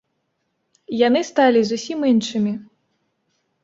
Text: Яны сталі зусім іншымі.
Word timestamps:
Яны 1.07 1.21
сталі 1.31 1.59
зусім 1.71 1.99
іншымі. 2.15 2.53